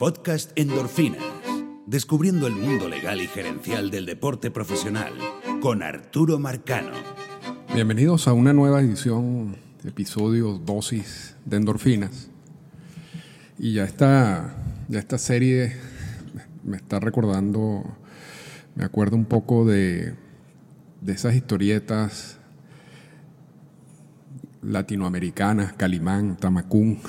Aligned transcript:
Podcast 0.00 0.52
Endorfinas. 0.54 1.22
Descubriendo 1.84 2.46
el 2.46 2.54
mundo 2.54 2.88
legal 2.88 3.20
y 3.20 3.26
gerencial 3.26 3.90
del 3.90 4.06
deporte 4.06 4.50
profesional 4.50 5.12
con 5.60 5.82
Arturo 5.82 6.38
Marcano. 6.38 6.92
Bienvenidos 7.74 8.26
a 8.26 8.32
una 8.32 8.54
nueva 8.54 8.80
edición, 8.80 9.58
episodio 9.84 10.56
dosis 10.56 11.36
de 11.44 11.58
endorfinas. 11.58 12.30
Y 13.58 13.74
ya 13.74 13.84
está, 13.84 14.56
ya 14.88 15.00
esta 15.00 15.18
serie 15.18 15.76
me 16.64 16.78
está 16.78 16.98
recordando, 16.98 17.84
me 18.76 18.84
acuerdo 18.86 19.16
un 19.16 19.26
poco 19.26 19.66
de, 19.66 20.14
de 21.02 21.12
esas 21.12 21.34
historietas 21.34 22.38
latinoamericanas, 24.62 25.74
Calimán, 25.74 26.38
Tamacún, 26.38 27.00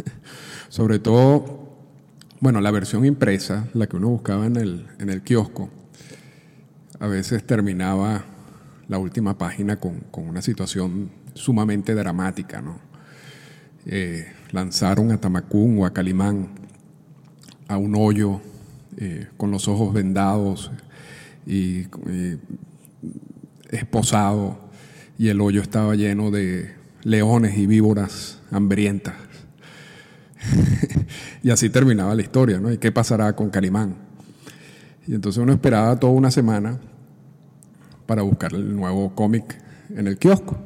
sobre 0.68 0.98
todo, 0.98 1.65
bueno, 2.40 2.60
la 2.60 2.70
versión 2.70 3.04
impresa, 3.04 3.68
la 3.74 3.86
que 3.86 3.96
uno 3.96 4.08
buscaba 4.08 4.46
en 4.46 4.56
el, 4.56 4.86
en 4.98 5.10
el 5.10 5.22
kiosco, 5.22 5.70
a 6.98 7.06
veces 7.06 7.46
terminaba 7.46 8.24
la 8.88 8.98
última 8.98 9.38
página 9.38 9.78
con, 9.78 10.02
una 10.14 10.42
situación 10.42 11.10
sumamente 11.34 11.94
dramática, 11.94 12.60
¿no? 12.60 12.78
Eh, 13.86 14.26
lanzaron 14.50 15.12
a 15.12 15.20
Tamacún 15.20 15.78
o 15.78 15.86
a 15.86 15.92
Calimán 15.92 16.48
a 17.68 17.76
un 17.76 17.94
hoyo 17.94 18.40
eh, 18.96 19.28
con 19.36 19.50
los 19.50 19.68
ojos 19.68 19.92
vendados 19.92 20.70
y 21.46 21.86
esposado 23.70 24.58
y 25.18 25.28
el 25.28 25.40
hoyo 25.40 25.62
estaba 25.62 25.94
lleno 25.94 26.30
de 26.30 26.74
leones 27.02 27.56
y 27.56 27.66
víboras 27.66 28.40
hambrientas. 28.50 29.14
y 31.46 31.50
así 31.50 31.70
terminaba 31.70 32.12
la 32.12 32.22
historia, 32.22 32.58
¿no? 32.58 32.72
¿Y 32.72 32.78
qué 32.78 32.90
pasará 32.90 33.36
con 33.36 33.50
Calimán? 33.50 33.94
Y 35.06 35.14
entonces 35.14 35.40
uno 35.40 35.52
esperaba 35.52 35.94
toda 35.94 36.12
una 36.12 36.32
semana 36.32 36.80
para 38.04 38.22
buscar 38.22 38.52
el 38.52 38.74
nuevo 38.74 39.14
cómic 39.14 39.56
en 39.90 40.08
el 40.08 40.18
kiosco, 40.18 40.58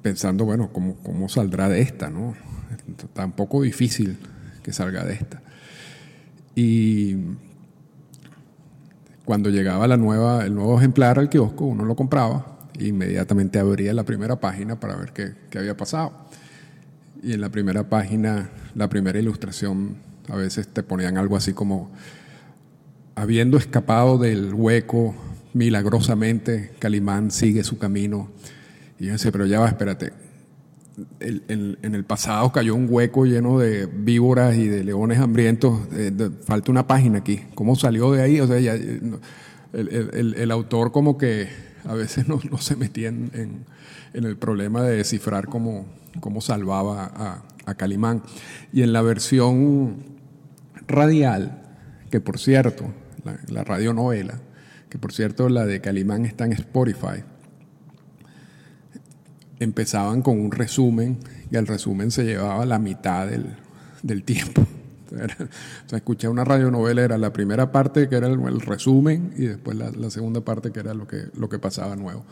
pensando, 0.00 0.44
bueno, 0.44 0.72
¿cómo, 0.72 0.94
cómo 1.02 1.28
saldrá 1.28 1.68
de 1.68 1.80
esta, 1.80 2.08
no? 2.08 2.36
Tampoco 3.14 3.62
difícil 3.62 4.16
que 4.62 4.72
salga 4.72 5.02
de 5.02 5.14
esta. 5.14 5.42
Y 6.54 7.16
cuando 9.24 9.50
llegaba 9.50 9.88
la 9.88 9.96
nueva, 9.96 10.44
el 10.44 10.54
nuevo 10.54 10.78
ejemplar 10.78 11.18
al 11.18 11.28
kiosco, 11.28 11.64
uno 11.64 11.84
lo 11.84 11.96
compraba 11.96 12.52
inmediatamente 12.78 13.58
abría 13.58 13.92
la 13.92 14.04
primera 14.04 14.40
página 14.40 14.78
para 14.78 14.96
ver 14.96 15.12
qué, 15.12 15.34
qué, 15.50 15.58
había 15.58 15.76
pasado. 15.76 16.12
Y 17.22 17.32
en 17.34 17.40
la 17.40 17.50
primera 17.50 17.88
página, 17.88 18.50
la 18.74 18.88
primera 18.88 19.18
ilustración, 19.18 19.96
a 20.28 20.36
veces 20.36 20.68
te 20.68 20.82
ponían 20.82 21.16
algo 21.16 21.36
así 21.36 21.52
como, 21.52 21.92
habiendo 23.14 23.56
escapado 23.56 24.18
del 24.18 24.52
hueco, 24.54 25.14
milagrosamente, 25.54 26.72
Calimán 26.78 27.30
sigue 27.30 27.62
su 27.64 27.78
camino. 27.78 28.30
Y 28.98 29.06
yo 29.06 29.12
decía, 29.12 29.30
pero 29.30 29.46
ya 29.46 29.60
va, 29.60 29.68
espérate. 29.68 30.12
en, 31.20 31.76
el 31.82 32.04
pasado 32.04 32.50
cayó 32.52 32.74
un 32.74 32.86
hueco 32.90 33.24
lleno 33.24 33.58
de 33.58 33.86
víboras 33.86 34.56
y 34.56 34.66
de 34.66 34.82
leones 34.82 35.18
hambrientos. 35.18 35.80
Eh, 35.92 36.12
falta 36.44 36.70
una 36.70 36.86
página 36.86 37.18
aquí. 37.18 37.42
¿Cómo 37.54 37.76
salió 37.76 38.10
de 38.12 38.22
ahí? 38.22 38.40
O 38.40 38.46
sea, 38.46 38.58
ya, 38.58 38.74
el, 38.74 39.20
el, 39.72 40.34
el 40.34 40.50
autor 40.50 40.92
como 40.92 41.18
que 41.18 41.48
a 41.84 41.94
veces 41.94 42.28
no, 42.28 42.40
se 42.58 42.76
metía 42.76 43.08
en, 43.08 43.64
el 44.12 44.36
problema 44.36 44.82
de 44.82 44.98
descifrar 44.98 45.46
cómo, 45.46 45.86
cómo 46.20 46.40
salvaba 46.40 47.42
a, 47.64 47.74
Calimán. 47.74 48.22
Y 48.72 48.82
en 48.82 48.92
la 48.92 49.02
versión 49.02 50.04
radial, 50.88 51.62
que 52.10 52.20
por 52.20 52.38
cierto, 52.38 52.92
la, 53.24 53.38
la 53.48 53.64
radionovela, 53.64 54.40
que 54.88 54.98
por 54.98 55.12
cierto 55.12 55.48
la 55.48 55.64
de 55.64 55.80
Calimán 55.80 56.26
está 56.26 56.44
en 56.44 56.52
Spotify, 56.52 57.22
empezaban 59.60 60.22
con 60.22 60.40
un 60.40 60.50
resumen 60.50 61.18
y 61.50 61.56
el 61.56 61.66
resumen 61.66 62.10
se 62.10 62.24
llevaba 62.24 62.66
la 62.66 62.78
mitad 62.78 63.26
del, 63.26 63.56
del 64.02 64.24
tiempo. 64.24 64.66
O 65.12 65.88
sea, 65.88 65.98
escuché 65.98 66.28
una 66.28 66.44
radionovela, 66.44 67.02
era 67.02 67.18
la 67.18 67.32
primera 67.32 67.72
parte 67.72 68.08
que 68.08 68.16
era 68.16 68.28
el, 68.28 68.60
resumen 68.60 69.32
y 69.36 69.46
después 69.46 69.76
la, 69.76 70.10
segunda 70.10 70.40
parte 70.40 70.70
que 70.70 70.80
era 70.80 70.94
lo 70.94 71.06
que, 71.06 71.26
lo 71.36 71.48
que 71.48 71.58
pasaba 71.58 71.96
nuevo. 71.96 72.24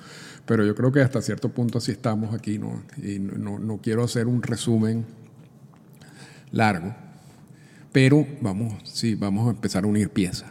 Pero 0.46 0.64
yo 0.64 0.74
creo 0.74 0.92
que 0.92 1.00
hasta 1.00 1.22
cierto 1.22 1.50
punto 1.50 1.78
así 1.78 1.92
estamos 1.92 2.34
aquí, 2.34 2.58
¿no? 2.58 2.82
Y 3.02 3.18
no, 3.18 3.78
quiero 3.82 4.04
hacer 4.04 4.26
un 4.26 4.42
resumen 4.42 5.04
largo, 6.50 6.94
pero 7.92 8.26
vamos, 8.40 8.74
sí, 8.84 9.14
vamos 9.14 9.48
a 9.48 9.50
empezar 9.50 9.84
a 9.84 9.86
unir 9.86 10.10
piezas. 10.10 10.50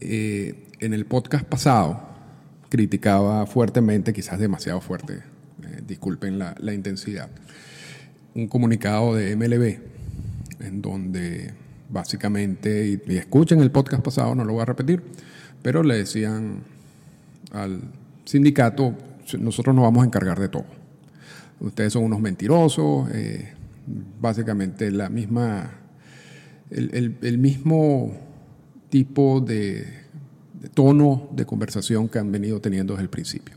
Eh, 0.00 0.66
en 0.80 0.94
el 0.94 1.06
podcast 1.06 1.44
pasado 1.44 2.08
criticaba 2.68 3.46
fuertemente, 3.46 4.12
quizás 4.12 4.38
demasiado 4.38 4.80
fuerte, 4.80 5.14
eh, 5.14 5.82
disculpen 5.86 6.38
la, 6.38 6.54
la 6.58 6.72
intensidad, 6.72 7.28
un 8.34 8.46
comunicado 8.46 9.14
de 9.14 9.34
MLB 9.34 9.97
en 10.60 10.82
donde 10.82 11.52
básicamente, 11.88 13.00
y, 13.06 13.16
escuchen 13.16 13.60
el 13.60 13.70
podcast 13.70 14.02
pasado, 14.02 14.34
no 14.34 14.44
lo 14.44 14.54
voy 14.54 14.62
a 14.62 14.66
repetir, 14.66 15.02
pero 15.62 15.82
le 15.82 15.96
decían 15.96 16.62
al 17.52 17.80
sindicato, 18.24 18.94
nosotros 19.38 19.74
nos 19.74 19.84
vamos 19.84 20.02
a 20.02 20.06
encargar 20.06 20.38
de 20.38 20.48
todo. 20.48 20.66
Ustedes 21.60 21.92
son 21.92 22.04
unos 22.04 22.20
mentirosos, 22.20 23.10
eh, 23.12 23.52
básicamente 24.20 24.90
la 24.90 25.08
misma, 25.08 25.70
el, 26.70 27.38
mismo 27.38 28.16
tipo 28.90 29.40
de, 29.40 29.86
de, 30.60 30.68
tono 30.68 31.28
de 31.32 31.44
conversación 31.46 32.08
que 32.08 32.18
han 32.18 32.30
venido 32.30 32.60
teniendo 32.60 32.94
desde 32.94 33.02
el 33.02 33.10
principio. 33.10 33.56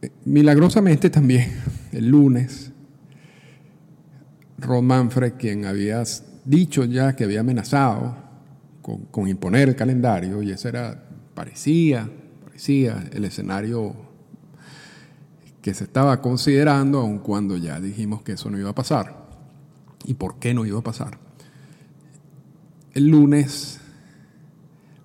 Eh, 0.00 0.10
milagrosamente 0.24 1.10
también, 1.10 1.52
el 1.92 2.08
lunes, 2.08 2.72
Ron 4.58 4.86
Manfred, 4.86 5.34
quien 5.34 5.64
había 5.64 6.02
dicho 6.44 6.84
ya 6.84 7.14
que 7.14 7.24
había 7.24 7.40
amenazado 7.40 8.16
con, 9.10 9.28
imponer 9.28 9.68
el 9.68 9.76
calendario, 9.76 10.42
y 10.42 10.50
ese 10.50 10.68
era, 10.68 11.04
parecía, 11.34 12.10
parecía 12.44 13.06
el 13.12 13.24
escenario 13.24 13.94
que 15.60 15.74
se 15.74 15.84
estaba 15.84 16.20
considerando, 16.22 17.00
aun 17.00 17.18
cuando 17.18 17.56
ya 17.56 17.78
dijimos 17.80 18.22
que 18.22 18.32
eso 18.32 18.50
no 18.50 18.58
iba 18.58 18.70
a 18.70 18.74
pasar. 18.74 19.28
¿Y 20.04 20.14
por 20.14 20.38
qué 20.38 20.54
no 20.54 20.64
iba 20.64 20.78
a 20.78 20.82
pasar? 20.82 21.18
El 22.94 23.08
lunes, 23.08 23.78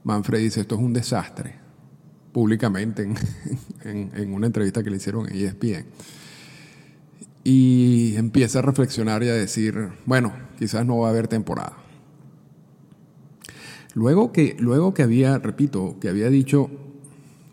Manfred 0.05 0.39
dice, 0.39 0.61
esto 0.61 0.75
es 0.75 0.81
un 0.81 0.93
desastre, 0.93 1.55
públicamente 2.31 3.03
en, 3.03 4.11
en 4.15 4.33
una 4.33 4.47
entrevista 4.47 4.81
que 4.81 4.89
le 4.89 4.97
hicieron 4.97 5.27
en 5.29 5.35
ESPN 5.35 5.85
y 7.43 8.15
empieza 8.15 8.59
a 8.59 8.61
reflexionar 8.61 9.23
y 9.23 9.29
a 9.29 9.33
decir, 9.33 9.89
bueno, 10.05 10.33
quizás 10.57 10.85
no 10.85 10.99
va 10.99 11.07
a 11.07 11.11
haber 11.11 11.27
temporada. 11.27 11.77
Luego 13.95 14.31
que, 14.31 14.55
luego 14.59 14.93
que 14.93 15.03
había, 15.03 15.37
repito, 15.37 15.97
que 15.99 16.09
había 16.09 16.29
dicho 16.29 16.69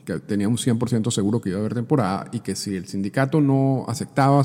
que 0.04 0.18
tenía 0.20 0.48
un 0.48 0.56
100% 0.56 1.10
seguro 1.10 1.40
que 1.40 1.50
iba 1.50 1.58
a 1.58 1.60
haber 1.60 1.74
temporada 1.74 2.28
y 2.32 2.40
que 2.40 2.54
si 2.54 2.74
el 2.76 2.86
sindicato 2.86 3.40
no 3.40 3.84
aceptaba 3.88 4.42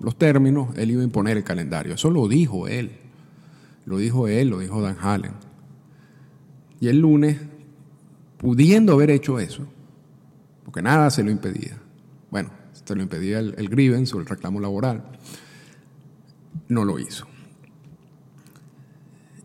los 0.00 0.16
términos, 0.16 0.68
él 0.76 0.92
iba 0.92 1.00
a 1.00 1.04
imponer 1.04 1.36
el 1.36 1.44
calendario. 1.44 1.94
Eso 1.94 2.10
lo 2.10 2.28
dijo 2.28 2.68
él. 2.68 2.92
Lo 3.84 3.98
dijo 3.98 4.28
él, 4.28 4.48
lo 4.48 4.60
dijo 4.60 4.80
Dan 4.80 4.96
Hallen. 5.00 5.32
Y 6.80 6.88
el 6.88 6.98
lunes, 6.98 7.38
pudiendo 8.38 8.92
haber 8.92 9.10
hecho 9.10 9.40
eso, 9.40 9.66
porque 10.64 10.82
nada 10.82 11.10
se 11.10 11.22
lo 11.24 11.30
impedía, 11.30 11.78
bueno, 12.30 12.50
se 12.84 12.94
lo 12.94 13.02
impedía 13.02 13.38
el, 13.38 13.54
el 13.58 13.68
grievance 13.68 14.16
o 14.16 14.20
el 14.20 14.26
reclamo 14.26 14.60
laboral. 14.60 15.02
No 16.68 16.84
lo 16.84 16.98
hizo. 16.98 17.26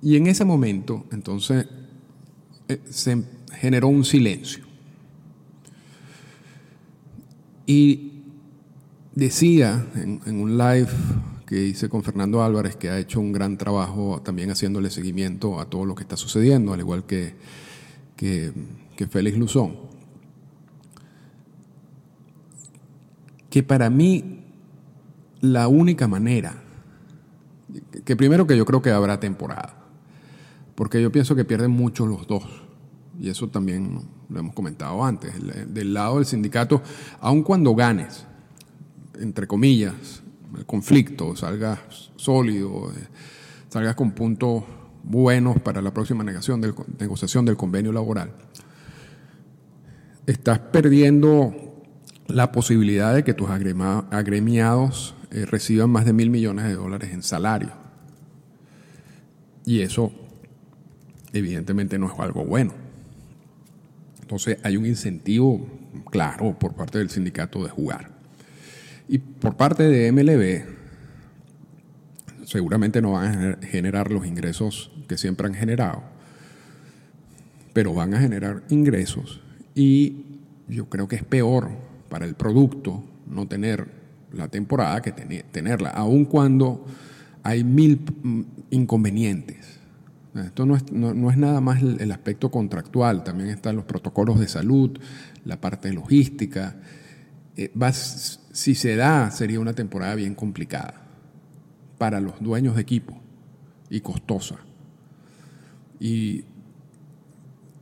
Y 0.02 0.16
en 0.16 0.28
ese 0.28 0.46
momento, 0.46 1.06
entonces, 1.12 1.68
eh, 2.68 2.82
se 2.90 3.24
generó 3.54 3.88
un 3.88 4.04
silencio. 4.04 4.66
Y 7.66 8.24
decía 9.16 9.86
en, 9.96 10.22
un 10.40 10.58
live 10.58 10.90
que 11.46 11.66
hice 11.66 11.90
con 11.90 12.04
Fernando 12.04 12.44
Álvarez, 12.44 12.76
que 12.76 12.90
ha 12.90 13.00
hecho 13.00 13.20
un 13.20 13.32
gran 13.32 13.58
trabajo 13.58 14.22
también 14.24 14.52
haciéndole 14.52 14.90
seguimiento 14.90 15.60
a 15.60 15.66
todo 15.70 15.86
lo 15.86 15.96
que 15.96 16.04
está 16.04 16.18
sucediendo, 16.18 16.74
al 16.74 16.80
igual 16.80 17.06
que, 17.06 17.34
que, 18.16 18.52
que 18.96 19.08
Félix 19.08 19.38
Luzón, 19.38 19.78
que 23.50 23.64
para 23.64 23.90
mí 23.90 24.44
la 25.42 25.68
única 25.68 26.08
manera, 26.08 26.56
que 28.04 28.16
primero 28.16 28.48
que 28.48 28.58
yo 28.58 28.66
creo 28.66 28.82
que 28.82 28.92
habrá 28.92 29.20
temporada, 29.20 29.76
porque 30.76 31.02
yo 31.02 31.12
pienso 31.12 31.36
que 31.36 31.46
pierden 31.46 31.72
mucho 31.72 32.06
los 32.06 32.28
dos, 32.28 32.44
y 33.20 33.30
eso 33.30 33.48
también 33.48 34.02
lo 34.30 34.40
hemos 34.40 34.54
comentado 34.54 35.04
antes, 35.04 35.34
del 35.74 35.94
lado 35.94 36.16
del 36.16 36.26
sindicato, 36.26 36.82
aun 37.20 37.44
cuando 37.44 37.74
ganes, 37.76 38.26
entre 39.20 39.48
comillas, 39.48 40.24
el 40.58 40.66
conflicto, 40.66 41.36
salgas 41.36 41.80
sólido, 42.16 42.92
eh, 42.96 43.08
salgas 43.70 43.96
con 43.96 44.12
puntos 44.12 44.64
buenos 45.04 45.60
para 45.60 45.82
la 45.82 45.94
próxima 45.94 46.24
negociación 46.24 47.46
del 47.46 47.58
convenio 47.58 47.92
laboral, 47.92 48.32
estás 50.26 50.60
perdiendo 50.60 51.67
la 52.28 52.52
posibilidad 52.52 53.14
de 53.16 53.24
que 53.24 53.34
tus 53.34 53.50
agremiados 53.50 55.16
eh, 55.32 55.46
reciban 55.46 55.90
más 55.90 56.06
de 56.06 56.14
mil 56.14 56.30
millones 56.30 56.66
de 56.66 56.76
dólares 56.76 57.12
en 57.14 57.24
salario. 57.24 57.72
Y 59.66 59.82
eso 59.82 60.12
evidentemente 61.34 61.98
no 61.98 62.12
es 62.12 62.20
algo 62.20 62.46
bueno. 62.46 62.74
Entonces 64.22 64.58
hay 64.64 64.78
un 64.78 64.86
incentivo 64.86 65.68
claro 66.12 66.58
por 66.58 66.74
parte 66.74 66.98
del 66.98 67.10
sindicato 67.10 67.64
de 67.64 67.70
jugar. 67.70 68.12
Y 69.08 69.20
por 69.20 69.56
parte 69.56 69.84
de 69.84 70.12
MLB, 70.12 70.78
seguramente 72.46 73.02
no 73.02 73.14
van 73.14 73.58
a 73.62 73.66
generar 73.66 74.12
los 74.12 74.26
ingresos 74.26 74.92
que 75.08 75.18
siempre 75.18 75.48
han 75.48 75.54
generado, 75.54 76.04
pero 77.74 77.94
van 77.94 78.14
a 78.14 78.20
generar 78.20 78.64
ingresos 78.70 79.42
y 79.76 80.26
yo 80.68 80.90
creo 80.90 81.08
que 81.08 81.18
es 81.18 81.24
peor 81.24 81.87
para 82.10 82.26
el 82.26 82.36
producto 82.36 83.04
no 83.28 83.48
tener 83.48 83.88
la 84.32 84.48
temporada 84.48 85.02
que 85.02 85.12
tenerla, 85.12 85.90
aun 85.90 86.26
cuando 86.26 86.86
hay 87.44 87.64
mil 87.64 88.02
mm, 88.24 88.42
inconvenientes. 88.72 89.78
Esto 90.36 90.66
no 90.66 90.76
es, 90.76 90.92
no, 90.92 91.32
es 91.32 91.38
nada 91.38 91.62
más 91.62 91.82
el, 91.82 92.12
aspecto 92.12 92.52
contractual, 92.52 93.24
también 93.24 93.50
están 93.50 93.76
los 93.76 93.86
protocolos 93.86 94.40
de 94.40 94.48
salud, 94.48 95.00
la 95.46 95.60
parte 95.60 95.92
logística. 95.92 96.76
Eh, 97.56 97.72
si 98.52 98.76
se 98.76 98.96
da, 98.96 99.32
sería 99.32 99.60
una 99.60 99.74
temporada 99.74 100.14
bien 100.14 100.36
complicada 100.36 100.94
para 101.98 102.20
los 102.20 102.40
dueños 102.40 102.76
de 102.76 102.82
equipo 102.82 103.20
y 103.90 104.02
costosa. 104.02 104.58
Y, 106.00 106.44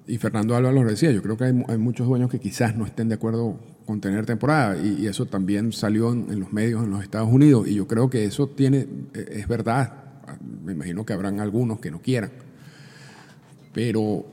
y 0.08 0.18
Fernando 0.18 0.56
Álvaro 0.56 0.84
lo 0.84 0.90
decía, 0.90 1.12
yo 1.12 1.22
creo 1.22 1.38
que 1.38 1.46
hay, 1.46 1.78
muchos 1.78 2.08
dueños 2.08 2.30
que 2.30 2.40
quizás 2.40 2.76
no 2.76 2.86
estén 2.86 3.10
de 3.10 3.16
acuerdo 3.16 3.60
con 3.86 4.02
tener 4.02 4.26
temporada 4.26 4.78
y, 4.78 5.08
eso 5.08 5.26
también 5.26 5.72
salió 5.72 6.12
en, 6.12 6.40
los 6.40 6.52
medios 6.52 6.84
en 6.84 6.92
los 6.92 7.04
Estados 7.04 7.30
Unidos 7.32 7.68
y 7.68 7.76
yo 7.76 7.88
creo 7.88 8.10
que 8.10 8.26
eso 8.26 8.48
tiene, 8.48 8.88
e, 9.14 9.40
es 9.40 9.48
verdad, 9.48 9.94
me 10.64 10.74
imagino 10.74 11.06
que 11.06 11.14
habrán 11.14 11.40
algunos 11.40 11.80
que 11.80 11.92
no 11.92 12.02
quieran, 12.02 12.32
pero 13.74 14.26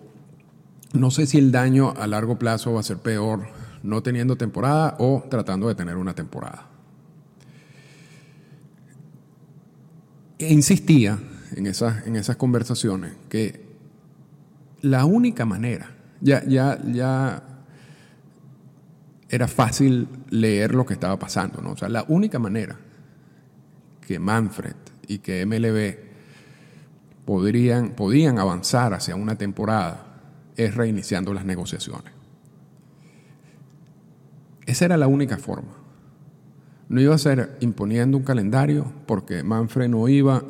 no 0.93 1.10
sé 1.10 1.26
si 1.26 1.38
el 1.38 1.52
daño 1.52 1.93
a 1.96 2.06
largo 2.06 2.38
plazo 2.38 2.72
va 2.72 2.81
a 2.81 2.82
ser 2.82 2.99
peor 2.99 3.46
no 3.82 4.02
teniendo 4.02 4.37
temporada 4.37 4.96
o 4.99 5.25
tratando 5.28 5.69
de 5.69 5.75
tener 5.75 5.96
una 5.96 6.14
temporada. 6.14 6.66
E 10.38 10.52
insistía 10.52 11.19
en 11.55 11.66
esas, 11.66 12.06
en 12.06 12.16
esas 12.16 12.37
conversaciones 12.37 13.12
que 13.28 13.62
la 14.81 15.05
única 15.05 15.44
manera, 15.44 15.94
ya, 16.20 16.44
ya, 16.44 16.81
ya 16.84 17.51
era 19.32 19.49
fácil 19.49 20.06
leer 20.29 20.75
lo 20.75 20.84
que 20.84 20.93
estaba 20.93 21.19
pasando, 21.19 21.62
¿no? 21.62 21.73
O 21.73 21.76
sea, 21.76 21.88
la 21.88 22.05
única 22.06 22.38
manera 22.38 22.76
que 24.06 24.19
Manfred 24.19 24.76
y 25.08 25.20
que 25.20 25.46
MLB 25.46 25.96
podrían, 27.25 27.93
podían 27.93 28.38
avanzar 28.38 28.93
hacia 28.93 29.17
una 29.17 29.37
temporada 29.38 30.05
es 30.55 30.75
reiniciando 30.75 31.32
las 31.32 31.46
negociaciones. 31.46 32.12
Esa 34.67 34.84
era 34.84 34.99
la 34.99 35.06
única 35.06 35.38
forma. 35.38 35.73
No 36.90 37.00
iba 37.00 37.14
a 37.14 37.19
ser 37.19 37.56
imponiendo 37.61 38.19
un 38.19 38.25
calendario 38.25 38.93
porque 39.06 39.43
Manfred 39.43 39.88
no 39.88 40.08
iba 40.08 40.44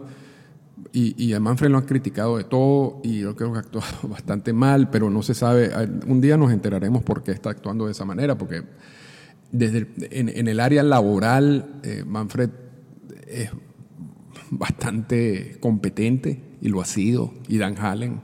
y, 0.95 1.33
a 1.33 1.41
Manfred 1.41 1.71
lo 1.71 1.79
han 1.79 1.87
criticado 1.87 2.37
de 2.37 2.45
todo 2.45 3.01
y 3.03 3.21
yo 3.21 3.35
creo 3.35 3.53
que 3.53 3.59
ha 3.59 3.61
actuado 3.63 3.87
bastante 4.09 4.53
mal, 4.53 4.91
pero 4.91 5.09
no 5.09 5.23
se 5.23 5.35
sabe, 5.35 5.71
un 6.07 6.21
día 6.21 6.37
nos 6.37 6.53
enteraremos 6.53 7.03
por 7.03 7.23
qué 7.23 7.31
está 7.31 7.51
actuando 7.51 7.87
de 7.87 7.93
esa 7.93 8.05
manera, 8.05 8.37
porque 8.37 8.63
desde 9.51 9.89
en, 10.11 10.49
el 10.49 10.61
área 10.61 10.83
laboral 10.83 11.81
eh, 11.83 12.05
Manfred 12.07 12.51
es 13.27 13.51
bastante 14.51 15.57
competente 15.61 16.43
y 16.61 16.69
lo 16.69 16.83
ha 16.83 16.85
sido, 16.85 17.33
y 17.49 17.57
Dan 17.57 17.77
Hallen. 17.79 18.21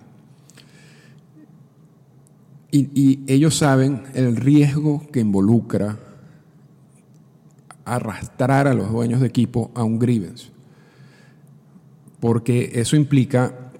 Y, 2.71 2.91
y 2.95 3.25
ellos 3.27 3.57
saben 3.57 4.03
el 4.13 4.37
riesgo 4.37 5.07
que 5.11 5.21
involucra 5.21 5.99
arrastrar 7.87 8.69
a 8.69 8.75
los 8.75 8.93
dueños 8.93 9.23
de 9.23 9.27
equipo 9.27 9.71
a 9.75 9.85
un 9.85 9.99
grievance 9.99 10.58
porque 12.21 12.73
eso 12.75 12.97
implica, 12.97 13.73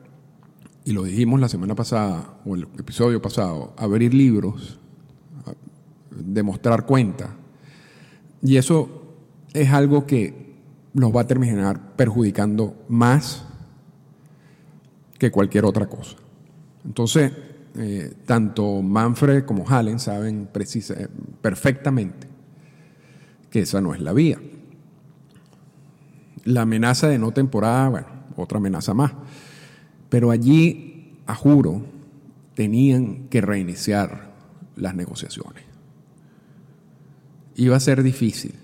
y 0.85 0.93
lo 0.93 1.03
dijimos 1.03 1.41
la 1.41 1.49
semana 1.49 1.75
pasada, 1.75 2.39
o 2.45 2.55
el 2.55 2.63
episodio 2.79 3.21
pasado, 3.21 3.75
abrir 3.77 4.15
libros, 4.15 4.79
demostrar 6.11 6.87
cuenta, 6.87 7.35
y 8.43 8.57
eso 8.57 9.17
es 9.53 9.71
algo 9.71 10.07
que 10.07 10.57
nos 10.95 11.15
va 11.15 11.23
a 11.23 11.27
terminar 11.27 11.97
perjudicando 11.97 12.85
más 12.89 13.45
que 15.19 15.31
cualquier 15.31 15.65
otra 15.65 15.87
cosa. 15.87 16.17
Entonces, 16.85 17.33
eh, 17.77 18.15
tanto 18.25 18.83
Manfred 18.83 19.45
como 19.45 19.65
Hallen 19.69 19.99
saben 19.99 20.49
precisa, 20.51 20.95
perfectamente 21.41 22.29
que 23.51 23.61
esa 23.61 23.81
no 23.81 23.95
es 23.95 24.01
la 24.01 24.13
vía. 24.13 24.39
La 26.45 26.63
amenaza 26.63 27.09
de 27.09 27.19
no 27.19 27.33
temporada, 27.33 27.89
bueno, 27.89 28.07
otra 28.41 28.59
amenaza 28.59 28.95
más. 28.95 29.13
Pero 30.09 30.31
allí, 30.31 31.19
a 31.27 31.35
juro, 31.35 31.83
tenían 32.55 33.29
que 33.29 33.41
reiniciar 33.41 34.33
las 34.77 34.95
negociaciones. 34.95 35.65
Iba 37.57 37.77
a 37.77 37.81
ser 37.81 38.03
difícil, 38.03 38.55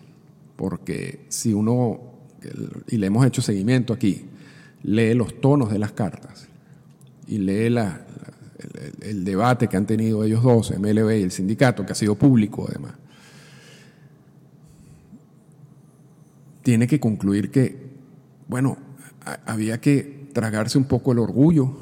porque 0.57 1.27
si 1.29 1.53
uno, 1.53 2.01
y 2.89 2.97
le 2.97 3.07
hemos 3.07 3.27
hecho 3.27 3.43
seguimiento 3.43 3.93
aquí, 3.93 4.25
lee 4.83 5.15
los 5.15 5.41
tonos 5.41 5.71
de 5.71 5.79
las 5.79 5.93
cartas 5.93 6.49
y 7.27 7.39
lee 7.39 7.67
el, 7.67 7.79
el, 9.01 9.25
debate 9.25 9.69
que 9.69 9.77
han 9.77 9.87
tenido 9.87 10.25
ellos 10.25 10.43
dos, 10.43 10.73
MLB 10.79 11.19
y 11.19 11.23
el 11.23 11.31
sindicato, 11.31 11.85
que 11.85 11.93
ha 11.93 11.97
sido 11.97 12.15
público 12.15 12.67
además, 12.69 12.93
tiene 16.63 16.87
que 16.87 16.99
concluir 16.99 17.51
que, 17.51 17.77
bueno, 18.49 18.79
había 19.47 19.81
que 19.81 20.29
tragarse 20.33 20.79
un 20.79 20.85
poco 20.85 21.13
el 21.13 21.19
orgullo 21.19 21.73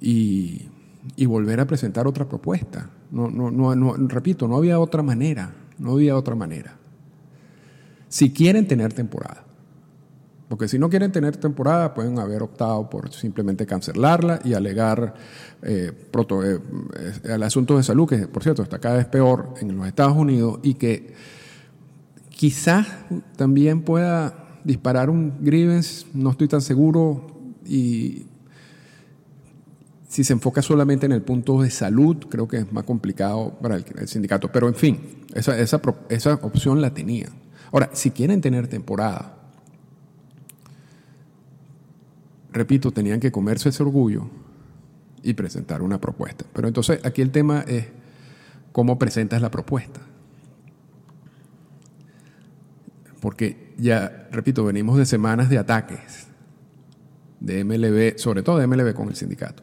y, 0.00 0.68
volver 1.26 1.60
a 1.60 1.66
presentar 1.66 2.06
otra 2.06 2.28
propuesta. 2.28 2.90
No, 3.10 3.30
no, 3.30 3.50
no, 3.50 3.94
repito, 4.08 4.48
no 4.48 4.56
había 4.56 4.78
otra 4.78 5.02
manera, 5.02 5.54
no 5.78 5.92
había 5.92 6.16
otra 6.16 6.34
manera. 6.34 6.76
Si 8.08 8.32
quieren 8.32 8.66
tener 8.66 8.92
temporada, 8.92 9.44
porque 10.48 10.68
si 10.68 10.78
no 10.78 10.90
quieren 10.90 11.12
tener 11.12 11.36
temporada, 11.38 11.94
pueden 11.94 12.18
haber 12.18 12.42
optado 12.42 12.90
por 12.90 13.10
simplemente 13.12 13.64
cancelarla 13.64 14.40
y 14.44 14.52
alegar 14.52 15.14
eh, 15.62 15.92
eh, 15.92 16.58
el 17.24 17.42
asunto 17.42 17.76
de 17.76 17.82
salud, 17.82 18.06
que 18.06 18.28
por 18.28 18.42
cierto 18.42 18.62
está 18.62 18.78
cada 18.78 18.96
vez 18.96 19.06
peor 19.06 19.54
en 19.60 19.74
los 19.74 19.86
Estados 19.86 20.14
Unidos 20.14 20.60
y 20.62 20.74
que 20.74 21.14
quizás 22.28 22.86
también 23.36 23.82
pueda 23.82 24.41
disparar 24.64 25.10
un 25.10 25.34
grievance, 25.40 26.06
no 26.14 26.30
estoy 26.30 26.48
tan 26.48 26.60
seguro. 26.60 27.26
Y 27.64 28.26
si 30.08 30.24
se 30.24 30.32
enfoca 30.32 30.62
solamente 30.62 31.06
en 31.06 31.12
el 31.12 31.22
punto 31.22 31.62
de 31.62 31.70
salud, 31.70 32.16
creo 32.28 32.46
que 32.48 32.58
es 32.58 32.72
más 32.72 32.84
complicado 32.84 33.58
para 33.60 33.76
el, 33.76 34.08
sindicato. 34.08 34.50
Pero 34.52 34.68
en 34.68 34.74
fin, 34.74 35.00
esa, 35.34 35.58
esa, 35.58 35.80
esa 36.08 36.34
opción 36.34 36.80
la 36.80 36.92
tenía. 36.92 37.28
Ahora, 37.72 37.90
si 37.92 38.10
quieren 38.10 38.40
tener 38.40 38.68
temporada, 38.68 39.38
repito, 42.52 42.92
tenían 42.92 43.20
que 43.20 43.32
comerse 43.32 43.70
ese 43.70 43.82
orgullo 43.82 44.28
y 45.22 45.34
presentar 45.34 45.82
una 45.82 46.00
propuesta. 46.00 46.44
Pero 46.52 46.68
entonces 46.68 47.00
aquí 47.04 47.22
el 47.22 47.30
tema 47.30 47.60
es 47.66 47.86
cómo 48.72 48.98
presentas 48.98 49.40
la 49.40 49.50
propuesta. 49.50 50.00
Porque 53.22 53.72
ya, 53.78 54.26
repito, 54.32 54.64
venimos 54.64 54.98
de 54.98 55.06
semanas 55.06 55.48
de 55.48 55.56
ataques 55.56 56.26
de 57.38 57.62
MLB, 57.62 58.18
sobre 58.18 58.42
todo 58.42 58.58
de 58.58 58.66
MLB 58.66 58.94
con 58.94 59.08
el 59.08 59.14
sindicato. 59.14 59.62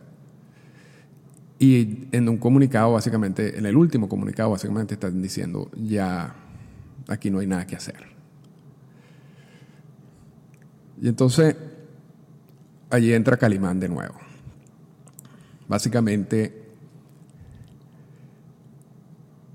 Y 1.59 2.07
en 2.13 2.29
un 2.29 2.37
comunicado, 2.37 2.93
básicamente, 2.93 3.59
en 3.59 3.65
el 3.65 3.75
último 3.75 4.07
comunicado, 4.07 4.51
básicamente 4.51 4.93
están 4.93 5.21
diciendo, 5.21 5.69
ya 5.75 6.33
aquí 7.09 7.29
no 7.29 7.39
hay 7.39 7.47
nada 7.47 7.67
que 7.67 7.75
hacer. 7.75 7.97
Y 11.01 11.09
entonces, 11.09 11.53
allí 12.89 13.13
entra 13.13 13.35
Calimán 13.35 13.77
de 13.81 13.89
nuevo. 13.89 14.15
Básicamente, 15.67 16.63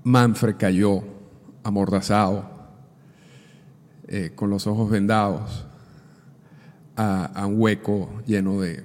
Manfred 0.03 0.57
cayó 0.59 1.03
amordazado 1.63 2.54
eh, 4.07 4.31
con 4.35 4.49
los 4.49 4.67
ojos 4.67 4.89
vendados 4.89 5.65
a, 6.95 7.45
un 7.47 7.59
hueco 7.59 8.21
lleno 8.25 8.61
de 8.61 8.83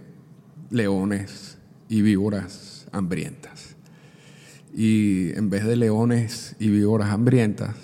leones 0.71 1.59
y 1.89 2.03
víboras 2.03 2.87
hambrientas. 2.93 3.77
Y 4.75 5.33
en 5.37 5.51
vez 5.51 5.65
de 5.65 5.77
leones 5.77 6.57
y 6.59 6.69
víboras 6.69 7.11
hambrientas, 7.11 7.75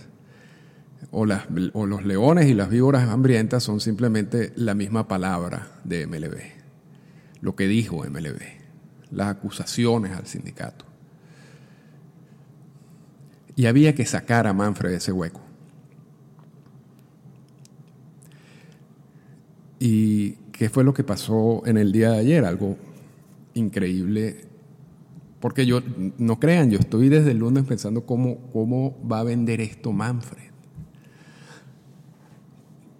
o, 1.10 1.26
las, 1.26 1.44
o 1.72 1.86
los 1.86 2.04
leones 2.04 2.46
y 2.46 2.54
las 2.54 2.68
víboras 2.68 3.08
hambrientas 3.08 3.62
son 3.62 3.80
simplemente 3.80 4.52
la 4.56 4.74
misma 4.74 5.08
palabra 5.08 5.68
de 5.84 6.06
MLB, 6.06 6.38
lo 7.40 7.54
que 7.54 7.66
dijo 7.66 8.04
MLB, 8.04 8.40
las 9.10 9.28
acusaciones 9.28 10.12
al 10.12 10.26
sindicato. 10.26 10.84
Y 13.56 13.66
había 13.66 13.94
que 13.94 14.04
sacar 14.04 14.46
a 14.46 14.52
Manfred 14.52 14.90
de 14.90 14.96
ese 14.96 15.12
hueco. 15.12 15.45
¿Y 19.78 20.32
qué 20.52 20.68
fue 20.68 20.84
lo 20.84 20.94
que 20.94 21.04
pasó 21.04 21.62
en 21.66 21.76
el 21.76 21.92
día 21.92 22.10
de 22.12 22.18
ayer? 22.18 22.44
Algo 22.44 22.76
increíble. 23.54 24.44
Porque 25.40 25.66
yo, 25.66 25.80
no 26.18 26.40
crean, 26.40 26.70
yo 26.70 26.78
estoy 26.78 27.08
desde 27.08 27.32
el 27.32 27.38
lunes 27.38 27.64
pensando 27.64 28.06
cómo, 28.06 28.38
cómo 28.52 28.96
va 29.10 29.20
a 29.20 29.24
vender 29.24 29.60
esto 29.60 29.92
Manfred 29.92 30.46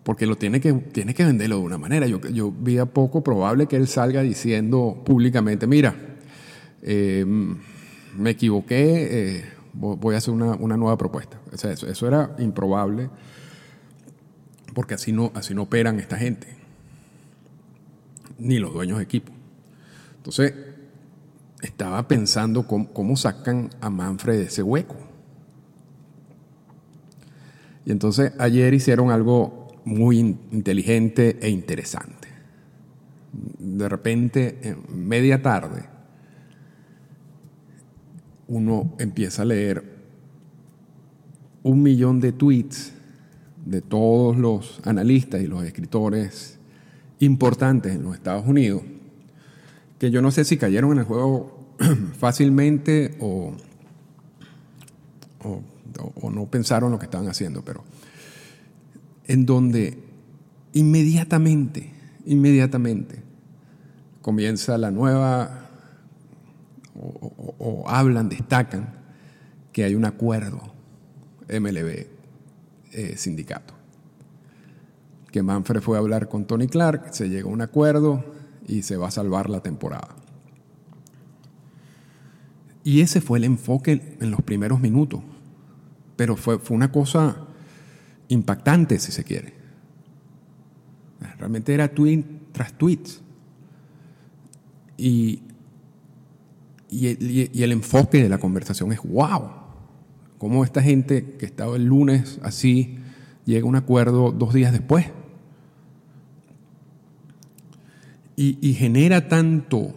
porque 0.07 0.25
lo 0.25 0.37
tiene 0.37 0.61
que, 0.61 0.73
tiene 0.73 1.15
que 1.15 1.25
venderlo 1.25 1.57
de 1.57 1.63
una 1.63 1.79
manera. 1.79 2.07
Yo, 2.07 2.21
yo 2.29 2.53
vi 2.53 2.79
a 2.79 2.87
poco 2.87 3.25
probable 3.25 3.67
que 3.67 3.75
él 3.75 3.89
salga 3.89 4.23
diciendo 4.23 5.03
públicamente, 5.05 5.67
mira, 5.67 5.97
eh, 6.83 7.25
me 8.17 8.31
equivoqué, 8.31 9.09
eh, 9.11 9.45
voy 9.73 10.15
a 10.15 10.19
hacer 10.19 10.33
una, 10.33 10.77
nueva 10.77 10.97
propuesta. 10.97 11.41
O 11.53 11.59
sea, 11.59 11.73
eso, 11.73 12.07
era 12.07 12.37
improbable, 12.39 13.11
porque 14.75 14.95
así 14.95 15.11
no, 15.11 15.33
así 15.35 15.57
no 15.57 15.63
operan 15.63 15.99
esta 15.99 16.17
gente, 16.17 16.56
ni 18.39 18.59
los 18.59 18.73
dueños 18.73 18.99
de 18.99 19.05
equipo. 19.05 19.33
Entonces, 20.17 20.55
estaba 21.63 22.07
pensando 22.09 22.67
cómo, 22.67 23.17
sacan 23.17 23.71
a 23.81 23.91
Manfred 23.91 24.39
de 24.39 24.45
ese 24.45 24.63
hueco. 24.63 24.97
Y 27.85 27.93
entonces 27.93 28.33
ayer 28.39 28.75
hicieron 28.75 29.11
algo 29.11 29.69
muy 29.85 30.19
inteligente 30.19 31.39
e 31.41 31.49
interesante. 31.49 32.29
De 33.33 33.89
repente, 33.89 34.59
en 34.63 35.09
media 35.09 35.41
tarde, 35.43 35.85
uno 38.49 38.95
empieza 38.99 39.43
a 39.43 39.45
leer 39.45 39.97
un 41.63 41.83
millón 41.83 42.21
de 42.21 42.33
tweets 42.33 42.93
de 43.65 43.83
todos 43.83 44.37
los 44.37 44.81
analistas 44.85 45.43
y 45.43 45.47
los 45.47 45.65
escritores 45.65 46.56
importantes 47.21 47.95
en 47.95 48.03
los 48.03 48.15
Estados 48.15 48.47
Unidos, 48.47 48.83
que 49.99 50.11
yo 50.11 50.21
no 50.23 50.31
sé 50.31 50.45
si 50.45 50.57
cayeron 50.57 50.93
en 50.93 50.99
el 50.99 51.05
juego 51.05 51.75
fácilmente 52.19 53.17
o, 53.21 53.55
o, 55.43 56.31
no 56.31 56.47
pensaron 56.47 56.91
lo 56.91 56.99
que 56.99 57.07
estaban 57.07 57.29
haciendo, 57.29 57.65
pero 57.65 57.85
en 59.27 59.47
donde 59.47 59.99
inmediatamente, 60.73 61.93
inmediatamente 62.27 63.23
comienza 64.21 64.77
la 64.77 64.91
nueva, 64.91 65.69
o, 66.99 67.85
hablan, 67.89 68.29
destacan 68.29 68.95
que 69.73 69.85
hay 69.85 69.95
un 69.95 70.05
acuerdo 70.05 70.61
MLB 71.49 72.07
eh, 72.93 73.15
sindicato. 73.17 73.76
Que 75.31 75.43
Manfred 75.43 75.81
fue 75.81 75.97
a 75.97 76.01
hablar 76.01 76.29
con 76.29 76.47
Tony 76.47 76.69
Clark, 76.69 77.13
se 77.13 77.29
llegó 77.29 77.51
a 77.51 77.53
un 77.53 77.63
acuerdo 77.63 78.25
y 78.67 78.83
se 78.83 78.97
va 78.97 79.09
a 79.09 79.11
salvar 79.11 79.51
la 79.51 79.61
temporada. 79.61 80.17
Y 82.85 83.01
ese 83.01 83.21
fue 83.21 83.39
el 83.39 83.45
enfoque 83.45 84.17
en 84.21 84.31
los 84.31 84.43
primeros 84.43 84.81
minutos. 84.81 85.21
Pero 86.17 86.37
fue, 86.37 86.59
fue 86.59 86.77
una 86.77 86.93
cosa 86.93 87.37
impactante, 88.29 88.99
si 88.99 89.13
se 89.13 89.25
quiere. 89.25 89.55
Realmente 91.39 91.75
era 91.75 91.89
tweet 91.89 92.25
tras 92.53 92.73
tweet. 92.73 93.03
Y, 94.97 95.43
y, 96.89 97.63
el 97.63 97.73
enfoque 97.73 98.23
de 98.23 98.29
la 98.29 98.39
conversación 98.39 98.93
es, 98.93 99.01
wow, 99.03 99.51
cómo 100.39 100.65
esta 100.65 100.83
gente 100.83 101.37
que 101.39 101.47
estaba 101.47 101.77
el 101.77 101.85
lunes 101.85 102.39
así 102.43 102.96
llega 103.47 103.67
un 103.67 103.77
acuerdo 103.77 104.33
dos 104.33 104.53
días 104.53 104.73
después. 104.73 105.07
Y, 108.37 108.59
y 108.61 108.75
genera 108.75 109.29
tanto, 109.29 109.95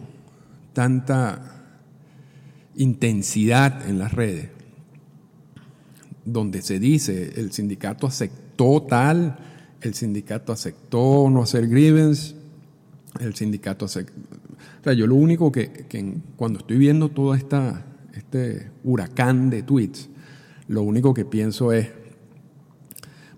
tanta 0.72 1.66
intensidad 2.74 3.86
en 3.86 3.98
las 3.98 4.12
redes 4.12 4.48
donde 6.24 6.62
se 6.62 6.78
dice 6.78 7.32
el 7.36 7.52
sindicato 7.52 8.06
aceptó 8.06 8.82
tal, 8.82 9.38
el 9.80 9.94
sindicato 9.94 10.52
aceptó 10.52 11.28
no 11.30 11.42
hacer 11.42 11.68
grievance, 11.68 12.34
el 13.20 13.34
sindicato 13.34 13.86
aceptó... 13.86 14.12
O 14.80 14.84
sea, 14.84 14.92
yo 14.92 15.06
lo 15.06 15.14
único 15.14 15.52
que, 15.52 15.86
cuando 16.36 16.60
estoy 16.60 16.78
viendo 16.78 17.08
todo 17.10 17.34
esta, 17.34 17.84
este 18.14 18.70
huracán 18.84 19.50
de 19.50 19.62
tweets, 19.62 20.08
lo 20.68 20.82
único 20.82 21.12
que 21.12 21.24
pienso 21.24 21.72
es, 21.72 21.88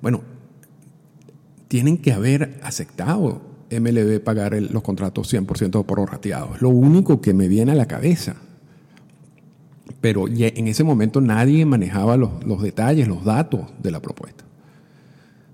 bueno, 0.02 0.22
tienen 1.68 1.96
que 1.96 2.12
haber 2.12 2.60
aceptado 2.62 3.40
MLB 3.70 4.20
pagar 4.20 4.52
los 4.60 4.82
contratos 4.82 5.32
100% 5.32 5.86
prorrateados. 5.86 6.60
Lo 6.60 6.68
único 6.68 7.22
que 7.22 7.32
me 7.32 7.48
viene 7.48 7.72
a 7.72 7.76
la 7.76 7.86
cabeza 7.86 8.36
pero 10.02 10.26
en 10.26 10.66
ese 10.66 10.82
momento 10.82 11.20
nadie 11.20 11.64
manejaba 11.64 12.16
los, 12.16 12.44
los, 12.44 12.60
detalles, 12.60 13.06
los 13.06 13.24
datos 13.24 13.60
de 13.80 13.92
la 13.92 14.00
propuesta. 14.00 14.44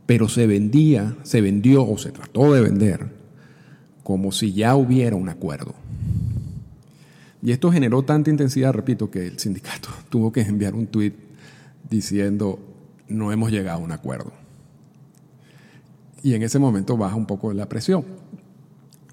Pero 0.07 0.27
se 0.29 0.47
vendía, 0.47 1.17
se 1.23 1.43
vendió 1.43 1.87
o 1.87 1.99
se 1.99 2.13
trató 2.13 2.55
de 2.55 2.63
vender 2.63 3.09
como 4.03 4.33
si 4.33 4.55
ya 4.55 4.75
hubiera 4.75 5.17
un 5.17 5.29
acuerdo. 5.29 5.75
Y 7.43 7.53
esto 7.53 7.71
generó 7.71 8.03
tanta 8.03 8.31
intensidad, 8.31 8.73
repito, 8.73 9.11
que 9.11 9.27
el 9.27 9.39
sindicato 9.39 9.91
tuvo 10.09 10.33
que 10.33 10.41
enviar 10.41 10.75
un 10.75 10.87
tuit 10.87 11.15
diciendo 11.91 12.59
no 13.09 13.33
hemos 13.33 13.51
llegado 13.51 13.79
a 13.79 13.83
un 13.83 13.93
acuerdo. 13.93 14.33
Y 16.23 16.35
en 16.35 16.43
ese 16.43 16.59
momento 16.59 16.97
baja 16.97 17.15
un 17.15 17.27
poco 17.27 17.53
la 17.53 17.69
presión. 17.69 18.05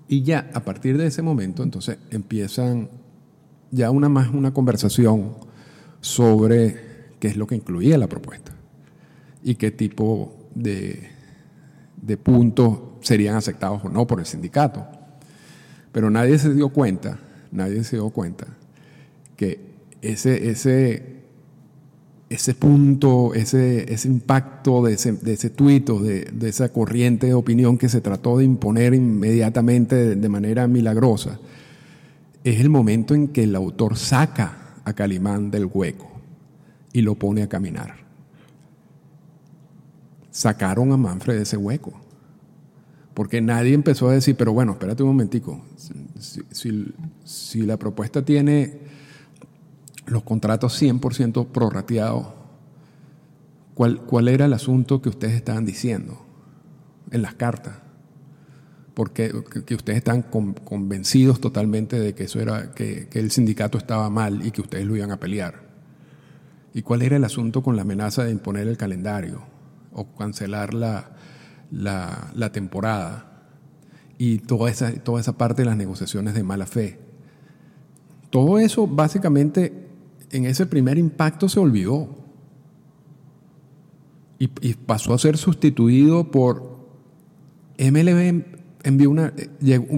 Y 0.08 0.24
ya 0.24 0.50
a 0.54 0.62
partir 0.62 0.98
de 0.98 1.08
ese 1.08 1.22
momento 1.22 1.64
entonces 1.64 1.98
empiezan 2.12 2.90
ya 3.72 3.90
una 3.90 4.10
más 4.10 4.30
una 4.30 4.54
conversación 4.54 5.36
sobre 6.02 7.10
qué 7.20 7.28
es 7.28 7.38
lo 7.38 7.48
que 7.48 7.56
incluía 7.56 7.98
la 7.98 8.08
propuesta 8.08 8.52
y 9.44 9.56
qué 9.56 9.72
tipo 9.72 10.36
de, 10.54 11.10
de 12.02 12.18
puntos 12.18 12.80
serían 13.02 13.36
aceptados 13.36 13.84
o 13.84 13.90
no 13.90 14.06
por 14.08 14.20
el 14.20 14.25
sindicato. 14.25 14.86
Pero 15.92 16.10
nadie 16.10 16.38
se 16.38 16.54
dio 16.54 16.70
cuenta, 16.70 17.20
nadie 17.52 17.84
se 17.84 17.96
dio 17.96 18.10
cuenta 18.10 18.48
que 19.38 19.60
ese, 20.02 20.50
ese, 20.50 21.15
ese 22.36 22.54
punto, 22.54 23.34
ese, 23.34 23.92
ese 23.92 24.08
impacto 24.08 24.84
de 24.84 24.94
ese, 24.94 25.13
de 25.13 25.34
ese 25.34 25.50
tuit 25.50 25.89
o 25.89 26.00
de, 26.00 26.25
de, 26.32 26.50
esa 26.50 26.70
corriente 26.70 27.27
de 27.27 27.34
opinión 27.34 27.77
que 27.77 27.89
se 27.89 28.01
trató 28.01 28.38
de 28.38 28.46
imponer 28.46 28.94
inmediatamente 28.94 30.15
de 30.15 30.30
manera 30.30 30.68
milagrosa, 30.68 31.39
es 32.44 32.60
el 32.60 32.70
momento 32.70 33.15
en 33.15 33.30
que 33.30 33.44
el 33.44 33.56
autor 33.56 33.98
saca 33.98 34.75
a 34.84 34.94
Calimán 34.94 35.50
del 35.51 35.65
hueco 35.65 36.12
y 36.94 37.01
lo 37.01 37.15
pone 37.15 37.44
a 37.44 37.50
caminar. 37.50 37.96
Sacaron 40.30 40.92
a 40.92 40.98
Manfred 40.98 41.36
de 41.36 41.44
ese 41.44 41.58
hueco. 41.58 42.06
Porque 43.15 43.42
nadie 43.42 43.74
empezó 43.74 44.10
a 44.10 44.13
decir, 44.13 44.36
pero 44.36 44.51
bueno, 44.51 44.74
espérate 44.74 45.01
un 45.01 45.10
momentico, 45.10 45.62
si, 47.24 47.62
la 47.62 47.77
propuesta 47.77 48.24
tiene 48.24 48.77
los 50.06 50.24
contratos 50.24 50.82
100% 50.82 51.48
prorrateados, 51.48 52.28
¿cuál, 53.74 54.02
¿cuál 54.02 54.28
era 54.28 54.46
el 54.46 54.54
asunto 54.54 55.02
que 55.02 55.10
ustedes 55.10 55.34
estaban 55.36 55.66
diciendo 55.66 56.26
en 57.12 57.22
las 57.22 57.36
cartas? 57.36 57.86
porque 58.96 59.32
que 59.66 59.76
ustedes 59.76 59.98
están 59.98 60.24
convencidos 60.24 61.42
totalmente 61.42 62.00
de 62.00 62.16
que 62.16 62.24
eso 62.24 62.40
era 62.40 62.72
que, 62.74 63.10
el 63.12 63.30
sindicato 63.30 63.78
estaba 63.78 64.10
mal 64.10 64.46
y 64.46 64.52
que 64.52 64.62
ustedes 64.62 64.86
lo 64.86 64.96
iban 64.96 65.12
a 65.12 65.20
pelear. 65.20 65.66
¿Y 66.74 66.82
cuál 66.82 67.02
era 67.02 67.18
el 67.18 67.24
asunto 67.24 67.62
con 67.62 67.76
la 67.76 67.84
amenaza 67.84 68.24
de 68.24 68.32
imponer 68.32 68.68
el 68.68 68.78
calendario 68.78 69.42
o 69.92 70.08
cancelar 70.16 70.74
la, 70.74 71.12
la, 71.72 72.52
temporada? 72.52 73.50
Y 74.18 74.40
toda 74.40 74.72
esa, 74.72 74.92
toda 74.94 75.20
esa 75.20 75.38
parte 75.38 75.64
de 75.64 75.66
las 75.68 75.78
negociaciones 75.78 76.34
de 76.34 76.44
mala 76.44 76.66
fe. 76.66 77.00
Todo 78.30 78.60
eso 78.60 78.88
básicamente 78.88 79.85
en 80.32 80.46
ese 80.46 80.65
primer 80.65 80.98
impacto 80.98 81.50
se 81.50 81.60
olvidó. 81.60 82.10
y, 84.38 84.48
pasó 84.74 85.13
a 85.13 85.17
ser 85.17 85.38
sustituido 85.38 86.29
por 86.29 86.75
MLB 87.77 88.55
envió 88.86 89.10
una, 89.10 89.34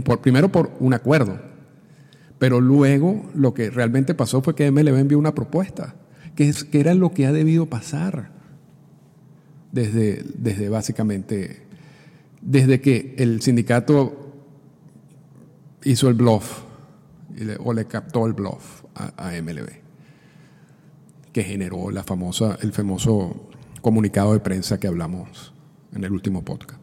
por, 0.04 0.22
primero 0.22 0.50
por 0.50 0.72
un 0.80 0.94
acuerdo, 0.94 1.40
pero 2.40 2.62
luego 2.62 3.30
lo 3.36 3.54
que 3.54 3.70
realmente 3.70 4.14
pasó 4.14 4.42
fue 4.42 4.56
que 4.56 4.72
MLB 4.72 4.98
envió 4.98 5.20
una 5.20 5.36
propuesta, 5.36 5.96
que, 6.36 6.48
es, 6.50 6.64
que 6.64 6.80
era 6.80 6.94
lo 6.94 7.14
que 7.14 7.26
ha 7.26 7.34
debido 7.34 7.66
pasar 7.66 8.32
desde, 9.72 10.24
desde 10.38 10.70
básicamente, 10.70 11.64
desde 12.42 12.80
que 12.80 13.16
el 13.18 13.42
sindicato 13.42 14.34
hizo 15.84 16.08
el 16.08 16.16
bluff 16.16 16.64
o 17.60 17.74
le 17.74 17.86
captó 17.86 18.26
el 18.26 18.34
bluff 18.34 18.84
a 18.96 19.32
MLB, 19.42 19.70
que 21.38 21.44
generó 21.44 21.92
la 21.92 22.02
famosa, 22.02 22.58
el 22.64 22.74
famoso 22.74 23.48
comunicado 23.82 24.34
de 24.34 24.40
prensa 24.40 24.80
que 24.80 24.88
hablamos 24.88 25.54
en 25.94 26.04
el 26.04 26.12
último 26.12 26.44
podcast. 26.44 26.82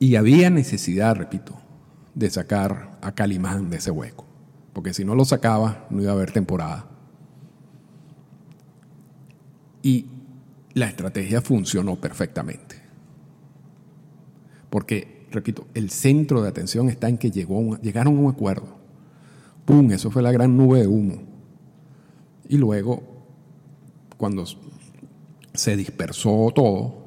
Y 0.00 0.16
había 0.16 0.50
necesidad, 0.50 1.14
repito, 1.14 1.56
de 2.16 2.28
sacar 2.28 2.98
a 3.02 3.12
Calimán 3.12 3.70
de 3.70 3.76
ese 3.76 3.92
hueco, 3.92 4.26
porque 4.72 4.92
si 4.92 5.04
no 5.04 5.14
lo 5.14 5.24
sacaba 5.24 5.86
no 5.90 6.02
iba 6.02 6.10
a 6.10 6.14
haber 6.16 6.32
temporada. 6.32 6.88
Y 9.80 10.06
la 10.74 10.88
estrategia 10.88 11.40
funcionó 11.40 11.94
perfectamente. 11.94 12.82
Porque, 14.70 15.28
repito, 15.30 15.68
el 15.72 15.90
centro 15.90 16.42
de 16.42 16.48
atención 16.48 16.88
está 16.88 17.08
en 17.08 17.18
que 17.18 17.30
llegó, 17.30 17.76
llegaron 17.76 18.16
a 18.16 18.20
un 18.22 18.28
acuerdo. 18.28 18.76
¡Pum! 19.64 19.92
Eso 19.92 20.10
fue 20.10 20.20
la 20.20 20.32
gran 20.32 20.56
nube 20.56 20.80
de 20.80 20.88
humo. 20.88 21.35
Y 22.48 22.56
luego, 22.56 23.02
cuando 24.16 24.44
se 25.54 25.76
dispersó 25.76 26.52
todo, 26.54 27.06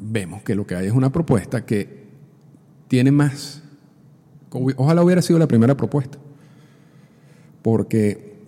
vemos 0.00 0.42
que 0.42 0.54
lo 0.54 0.66
que 0.66 0.74
hay 0.74 0.86
es 0.86 0.92
una 0.92 1.12
propuesta 1.12 1.64
que 1.64 2.08
tiene 2.88 3.10
más. 3.10 3.62
Ojalá 4.50 5.02
hubiera 5.02 5.22
sido 5.22 5.38
la 5.38 5.46
primera 5.46 5.76
propuesta, 5.76 6.18
porque 7.62 8.38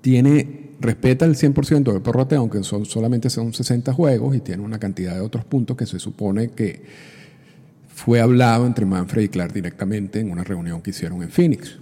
tiene, 0.00 0.72
respeta 0.80 1.24
el 1.24 1.36
100% 1.36 1.92
del 1.92 2.02
prorrateo, 2.02 2.40
aunque 2.40 2.62
son, 2.62 2.84
solamente 2.84 3.30
son 3.30 3.52
60 3.52 3.92
juegos 3.92 4.36
y 4.36 4.40
tiene 4.40 4.62
una 4.62 4.78
cantidad 4.78 5.14
de 5.14 5.20
otros 5.20 5.44
puntos 5.44 5.76
que 5.76 5.86
se 5.86 5.98
supone 5.98 6.50
que 6.50 6.82
fue 7.88 8.20
hablado 8.20 8.66
entre 8.66 8.86
Manfred 8.86 9.22
y 9.22 9.28
Clark 9.28 9.52
directamente 9.52 10.20
en 10.20 10.30
una 10.30 10.44
reunión 10.44 10.80
que 10.80 10.90
hicieron 10.90 11.22
en 11.22 11.30
Phoenix. 11.30 11.78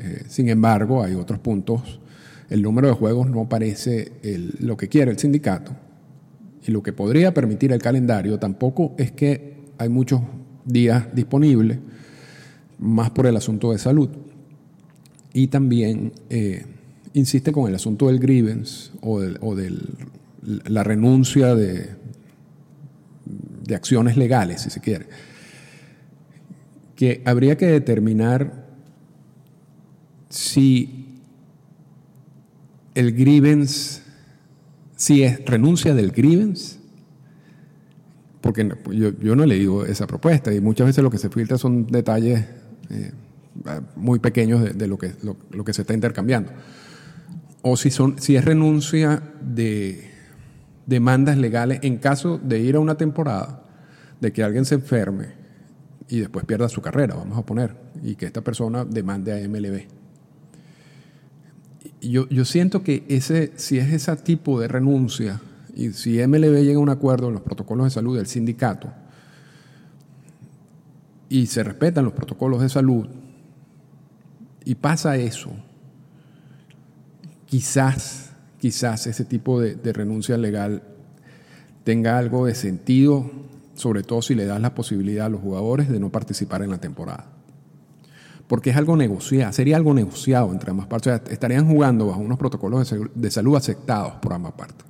Eh, 0.00 0.22
sin 0.28 0.48
embargo, 0.48 1.02
hay 1.02 1.14
otros 1.14 1.38
puntos 1.38 2.00
el 2.50 2.62
número 2.62 2.88
de 2.88 2.94
juegos 2.94 3.30
no 3.30 3.48
parece 3.48 4.12
lo 4.58 4.76
que 4.76 4.88
quiere 4.88 5.12
el 5.12 5.18
sindicato 5.18 5.72
y 6.66 6.72
lo 6.72 6.82
que 6.82 6.92
podría 6.92 7.32
permitir 7.32 7.72
el 7.72 7.80
calendario 7.80 8.38
tampoco 8.38 8.94
es 8.98 9.12
que 9.12 9.54
hay 9.78 9.88
muchos 9.88 10.20
días 10.64 11.06
disponibles, 11.14 11.78
más 12.78 13.10
por 13.10 13.26
el 13.26 13.36
asunto 13.36 13.72
de 13.72 13.78
salud. 13.78 14.10
Y 15.32 15.46
también 15.46 16.12
eh, 16.28 16.66
insiste 17.14 17.52
con 17.52 17.68
el 17.68 17.74
asunto 17.76 18.08
del 18.08 18.18
grievance 18.18 18.90
o 19.00 19.20
de 19.20 19.78
la 20.42 20.82
renuncia 20.82 21.54
de, 21.54 21.90
de 23.64 23.74
acciones 23.74 24.16
legales, 24.16 24.62
si 24.62 24.70
se 24.70 24.80
quiere, 24.80 25.06
que 26.96 27.22
habría 27.24 27.56
que 27.56 27.66
determinar 27.66 28.69
si 30.30 31.20
el 32.94 33.12
grievance, 33.12 34.02
si 34.96 35.22
es 35.22 35.44
renuncia 35.44 35.94
del 35.94 36.12
grievance, 36.12 36.78
porque 38.40 38.72
yo, 38.90 39.36
no 39.36 39.44
le 39.44 39.56
digo 39.56 39.84
esa 39.84 40.06
propuesta 40.06 40.54
y 40.54 40.60
muchas 40.60 40.86
veces 40.86 41.04
lo 41.04 41.10
que 41.10 41.18
se 41.18 41.28
filtra 41.28 41.58
son 41.58 41.86
detalles 41.86 42.46
eh, 42.88 43.12
muy 43.96 44.18
pequeños 44.18 44.76
de, 44.76 44.86
lo, 44.86 44.96
que, 44.96 45.12
lo, 45.22 45.64
que 45.64 45.74
se 45.74 45.82
está 45.82 45.92
intercambiando. 45.92 46.52
O 47.62 47.76
si, 47.76 47.90
son, 47.90 48.18
si 48.18 48.36
es 48.36 48.44
renuncia 48.44 49.22
de 49.42 50.10
demandas 50.86 51.36
legales 51.36 51.80
en 51.82 51.98
caso 51.98 52.38
de 52.38 52.60
ir 52.60 52.76
a 52.76 52.80
una 52.80 52.96
temporada, 52.96 53.64
de 54.20 54.32
que 54.32 54.42
alguien 54.42 54.64
se 54.64 54.76
enferme 54.76 55.28
y 56.08 56.20
después 56.20 56.44
pierda 56.44 56.68
su 56.68 56.80
carrera, 56.80 57.14
vamos 57.14 57.36
a 57.36 57.44
poner, 57.44 57.76
y 58.02 58.14
que 58.14 58.26
esta 58.26 58.42
persona 58.42 58.84
demande 58.84 59.32
a 59.32 59.48
MLB 59.48 59.99
yo, 62.00 62.28
yo 62.28 62.44
siento 62.44 62.82
que 62.82 63.04
ese, 63.08 63.52
si 63.56 63.78
es 63.78 63.92
ese 63.92 64.14
tipo 64.16 64.60
de 64.60 64.68
renuncia 64.68 65.40
y 65.74 65.92
si 65.92 66.24
MLB 66.26 66.62
llega 66.62 66.76
a 66.76 66.82
un 66.82 66.88
acuerdo 66.88 67.28
en 67.28 67.34
los 67.34 67.42
protocolos 67.42 67.86
de 67.86 67.90
salud 67.90 68.16
del 68.16 68.26
sindicato 68.26 68.92
y 71.28 71.46
se 71.46 71.62
respetan 71.62 72.04
los 72.04 72.12
protocolos 72.12 72.60
de 72.62 72.68
salud 72.68 73.06
y 74.64 74.74
pasa 74.74 75.16
eso, 75.16 75.50
quizás, 77.46 78.32
quizás 78.58 79.06
ese 79.06 79.24
tipo 79.24 79.60
de, 79.60 79.74
de 79.74 79.92
renuncia 79.92 80.36
legal 80.36 80.82
tenga 81.84 82.18
algo 82.18 82.46
de 82.46 82.54
sentido, 82.54 83.30
sobre 83.74 84.02
todo 84.02 84.22
si 84.22 84.34
le 84.34 84.44
das 84.44 84.60
la 84.60 84.74
posibilidad 84.74 85.26
a 85.26 85.30
los 85.30 85.40
jugadores 85.40 85.88
de 85.88 86.00
no 86.00 86.10
participar 86.10 86.62
en 86.62 86.70
la 86.70 86.78
temporada 86.78 87.39
porque 88.50 88.70
es 88.70 88.76
algo 88.76 88.96
negociado, 88.96 89.52
sería 89.52 89.76
algo 89.76 89.94
negociado 89.94 90.50
entre 90.50 90.72
ambas 90.72 90.88
partes. 90.88 91.22
estarían 91.30 91.68
jugando 91.68 92.08
bajo 92.08 92.18
unos 92.18 92.36
protocolos 92.36 92.92
de 93.14 93.30
salud 93.30 93.54
aceptados 93.54 94.14
por 94.14 94.32
ambas 94.32 94.54
partes. 94.54 94.84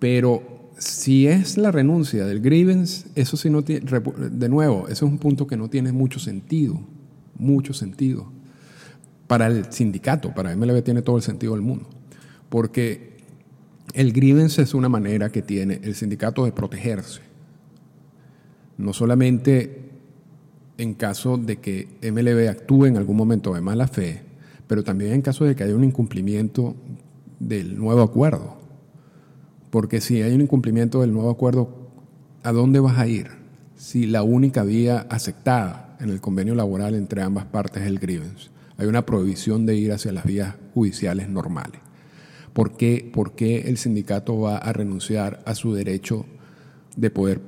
Pero 0.00 0.72
si 0.78 1.28
es 1.28 1.56
la 1.56 1.70
renuncia 1.70 2.26
del 2.26 2.40
grievance, 2.40 3.06
eso 3.14 3.36
sí 3.36 3.50
no 3.50 3.62
tiene, 3.62 3.86
de 4.32 4.48
nuevo, 4.48 4.88
eso 4.88 5.06
es 5.06 5.12
un 5.12 5.18
punto 5.18 5.46
que 5.46 5.56
no 5.56 5.70
tiene 5.70 5.92
mucho 5.92 6.18
sentido, 6.18 6.80
mucho 7.38 7.72
sentido. 7.72 8.32
Para 9.28 9.46
el 9.46 9.72
sindicato, 9.72 10.34
para 10.34 10.56
MLB 10.56 10.82
tiene 10.82 11.02
todo 11.02 11.18
el 11.18 11.22
sentido 11.22 11.52
del 11.52 11.62
mundo, 11.62 11.88
porque 12.48 13.18
el 13.92 14.12
grievance 14.12 14.60
es 14.60 14.74
una 14.74 14.88
manera 14.88 15.30
que 15.30 15.40
tiene 15.40 15.78
el 15.84 15.94
sindicato 15.94 16.46
de 16.46 16.50
protegerse. 16.50 17.20
No 18.76 18.92
solamente 18.92 19.85
en 20.78 20.94
caso 20.94 21.38
de 21.38 21.56
que 21.56 21.88
MLB 22.02 22.48
actúe 22.48 22.86
en 22.86 22.96
algún 22.96 23.16
momento 23.16 23.54
de 23.54 23.60
mala 23.60 23.88
fe, 23.88 24.22
pero 24.66 24.84
también 24.84 25.12
en 25.12 25.22
caso 25.22 25.44
de 25.44 25.54
que 25.54 25.64
haya 25.64 25.74
un 25.74 25.84
incumplimiento 25.84 26.74
del 27.38 27.78
nuevo 27.78 28.02
acuerdo. 28.02 28.56
Porque 29.70 30.00
si 30.00 30.22
hay 30.22 30.34
un 30.34 30.40
incumplimiento 30.40 31.00
del 31.00 31.12
nuevo 31.12 31.30
acuerdo, 31.30 31.90
¿a 32.42 32.52
dónde 32.52 32.80
vas 32.80 32.98
a 32.98 33.06
ir? 33.06 33.28
Si 33.76 34.06
la 34.06 34.22
única 34.22 34.62
vía 34.64 35.06
aceptada 35.10 35.96
en 36.00 36.10
el 36.10 36.20
convenio 36.20 36.54
laboral 36.54 36.94
entre 36.94 37.22
ambas 37.22 37.46
partes 37.46 37.82
es 37.82 37.88
el 37.88 37.98
grievance. 37.98 38.50
Hay 38.78 38.86
una 38.86 39.06
prohibición 39.06 39.66
de 39.66 39.76
ir 39.76 39.92
hacia 39.92 40.12
las 40.12 40.24
vías 40.24 40.54
judiciales 40.74 41.28
normales. 41.28 41.80
¿Por 42.52 42.76
qué, 42.76 43.10
¿Por 43.12 43.32
qué 43.32 43.68
el 43.68 43.76
sindicato 43.76 44.40
va 44.40 44.58
a 44.58 44.72
renunciar 44.72 45.42
a 45.46 45.54
su 45.54 45.74
derecho 45.74 46.26
de 46.96 47.10
poder 47.10 47.40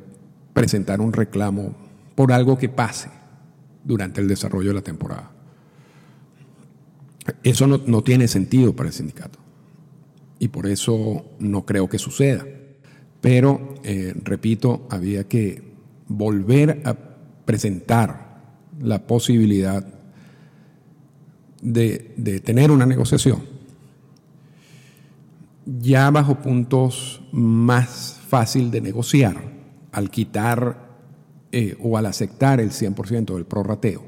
presentar 0.52 1.00
un 1.00 1.12
reclamo 1.12 1.74
por 2.14 2.32
algo 2.32 2.58
que 2.58 2.68
pase? 2.68 3.17
Durante 3.88 4.20
el 4.20 4.28
desarrollo 4.28 4.68
de 4.68 4.74
la 4.74 4.82
temporada. 4.82 5.32
Eso 7.42 7.66
no, 7.66 8.02
tiene 8.02 8.28
sentido 8.28 8.76
para 8.76 8.90
el 8.90 8.94
sindicato 8.94 9.38
y 10.38 10.48
por 10.48 10.66
eso 10.66 11.24
no 11.40 11.64
creo 11.64 11.88
que 11.88 11.98
suceda. 11.98 12.44
Pero, 13.20 13.74
eh, 13.82 14.14
repito, 14.22 14.86
había 14.90 15.24
que 15.24 15.62
volver 16.06 16.82
a 16.84 16.94
presentar 17.44 18.42
la 18.80 19.06
posibilidad 19.06 19.84
de, 21.60 22.14
de, 22.16 22.38
tener 22.40 22.70
una 22.70 22.86
negociación 22.86 23.42
ya 25.66 26.10
bajo 26.10 26.36
puntos 26.36 27.20
más 27.32 28.20
fácil 28.28 28.70
de 28.70 28.80
negociar, 28.80 29.36
al 29.92 30.10
quitar 30.10 30.87
eh, 31.50 31.76
o 31.80 31.96
al 31.96 32.06
aceptar 32.06 32.60
el 32.60 32.70
100% 32.70 33.34
del 33.34 33.46
prorrateo. 33.46 34.02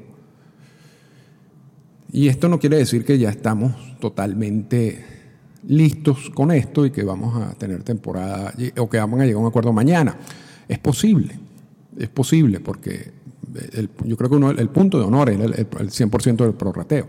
Y 2.11 2.27
esto 2.27 2.49
no 2.49 2.59
quiere 2.59 2.77
decir 2.77 3.05
que 3.05 3.17
ya 3.17 3.29
estamos 3.29 3.73
totalmente 3.99 5.05
listos 5.67 6.29
con 6.33 6.51
esto 6.51 6.85
y 6.85 6.91
que 6.91 7.03
vamos 7.03 7.41
a 7.41 7.53
tener 7.53 7.83
temporada 7.83 8.53
o 8.77 8.89
que 8.89 8.97
vamos 8.97 9.19
a 9.19 9.23
llegar 9.23 9.37
a 9.37 9.41
un 9.43 9.47
acuerdo 9.47 9.71
mañana. 9.71 10.17
Es 10.67 10.77
posible, 10.79 11.39
es 11.97 12.09
posible 12.09 12.59
porque 12.59 13.11
yo 14.05 14.17
creo 14.17 14.29
que 14.29 14.61
el 14.61 14.69
punto 14.69 14.99
de 14.99 15.05
honor 15.05 15.29
es 15.29 15.39
el, 15.39 15.67
100% 15.67 16.35
del 16.37 16.53
prorrateo. 16.53 17.07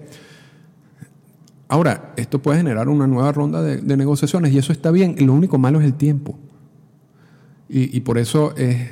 Ahora, 1.68 2.12
esto 2.16 2.40
puede 2.40 2.58
generar 2.58 2.88
una 2.88 3.06
nueva 3.06 3.32
ronda 3.32 3.62
de, 3.62 3.96
negociaciones 3.96 4.52
y 4.52 4.58
eso 4.58 4.72
está 4.72 4.90
bien. 4.90 5.16
Lo 5.20 5.32
único 5.32 5.58
malo 5.58 5.80
es 5.80 5.86
el 5.86 5.94
tiempo. 5.94 6.38
Y, 7.68 7.96
y 7.96 8.00
por 8.00 8.18
eso 8.18 8.54
es 8.56 8.90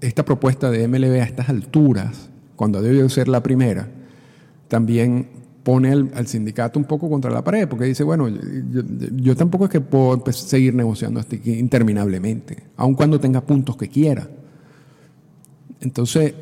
esta 0.00 0.24
propuesta 0.24 0.70
de 0.70 0.86
MLB 0.86 1.20
a 1.20 1.24
estas 1.24 1.48
alturas, 1.48 2.30
cuando 2.56 2.82
debió 2.82 3.08
ser 3.08 3.28
la 3.28 3.42
primera, 3.42 3.88
también 4.68 5.28
pone 5.62 5.92
al, 5.92 6.26
sindicato 6.26 6.78
un 6.78 6.86
poco 6.86 7.10
contra 7.10 7.30
la 7.30 7.44
pared, 7.44 7.68
porque 7.68 7.84
dice, 7.84 8.02
bueno, 8.02 8.28
yo, 8.28 9.36
tampoco 9.36 9.66
es 9.66 9.70
que 9.70 9.80
puedo 9.80 10.24
seguir 10.32 10.74
negociando 10.74 11.20
hasta 11.20 11.36
aquí 11.36 11.52
interminablemente, 11.52 12.64
aun 12.76 12.94
cuando 12.94 13.20
tenga 13.20 13.42
puntos 13.42 13.76
que 13.76 13.88
quiera. 13.88 14.28
Entonces, 15.80 16.34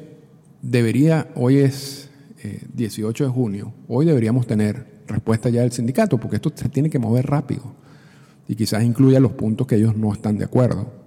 debería, 0.62 1.28
hoy 1.34 1.58
es 1.58 2.08
18 2.74 3.24
eh, 3.24 3.26
de 3.26 3.32
junio, 3.32 3.72
hoy 3.88 4.06
deberíamos 4.06 4.46
tener 4.46 4.86
respuesta 5.08 5.48
ya 5.48 5.62
del 5.62 5.72
sindicato, 5.72 6.18
porque 6.18 6.36
esto 6.36 6.52
se 6.54 6.68
tiene 6.68 6.90
que 6.90 6.98
mover 6.98 7.26
rápido 7.26 7.74
y 8.48 8.54
quizás 8.54 8.84
incluya 8.84 9.20
los 9.20 9.32
puntos 9.32 9.66
que 9.66 9.76
ellos 9.76 9.96
no 9.96 10.12
están 10.12 10.38
de 10.38 10.44
acuerdo. 10.44 11.05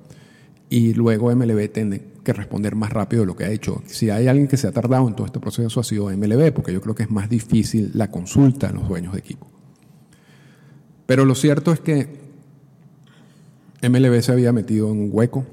Y 0.69 0.93
luego 0.93 1.35
MLB 1.35 1.71
tiene 1.71 2.01
que 2.23 2.33
responder 2.33 2.75
más 2.75 2.91
rápido 2.91 3.23
de 3.23 3.27
lo 3.27 3.35
que 3.35 3.45
ha 3.45 3.49
hecho. 3.49 3.81
Si 3.87 4.09
hay 4.09 4.27
alguien 4.27 4.47
que 4.47 4.57
se 4.57 4.67
ha 4.67 4.71
tardado 4.71 5.07
en 5.07 5.15
todo 5.15 5.25
este 5.25 5.39
proceso 5.39 5.79
ha 5.79 5.83
sido 5.83 6.09
MLB, 6.15 6.53
porque 6.53 6.71
yo 6.71 6.81
creo 6.81 6.93
que 6.93 7.03
es 7.03 7.11
más 7.11 7.29
difícil 7.29 7.91
la 7.95 8.11
consulta 8.11 8.69
en 8.69 8.75
los 8.75 8.87
dueños 8.87 9.13
de 9.13 9.19
equipo. 9.19 9.47
Pero 11.05 11.25
lo 11.25 11.33
cierto 11.33 11.71
es 11.71 11.79
que 11.79 12.19
MLB 13.81 14.21
se 14.21 14.31
había 14.31 14.53
metido 14.53 14.91
en 14.91 14.99
un 14.99 15.09
hueco 15.11 15.45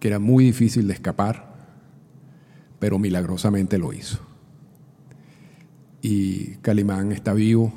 que 0.00 0.08
era 0.08 0.18
muy 0.18 0.42
difícil 0.42 0.88
de 0.88 0.94
escapar, 0.94 1.54
pero 2.80 2.98
milagrosamente 2.98 3.78
lo 3.78 3.92
hizo. 3.92 4.18
Y 6.00 6.56
Calimán 6.56 7.12
está 7.12 7.34
vivo 7.34 7.72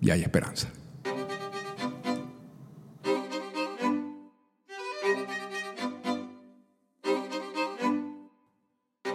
y 0.00 0.08
hay 0.08 0.22
esperanza. 0.22 0.70